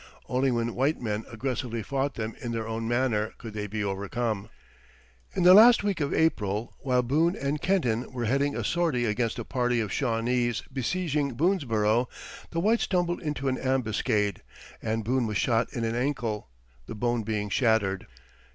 [0.27, 4.49] Only when white men aggressively fought them in their own manner could they be overcome.
[5.35, 9.37] In the last week of April, while Boone and Kenton were heading a sortie against
[9.37, 12.07] a party of Shawnese besieging Boonesborough,
[12.49, 14.41] the whites stumbled into an ambuscade,
[14.81, 16.49] and Boone was shot in an ankle,
[16.87, 18.07] the bone being shattered.